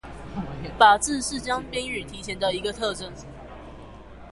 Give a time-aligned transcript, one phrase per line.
[0.79, 3.07] 「把」字是將賓語提前的一個特徵，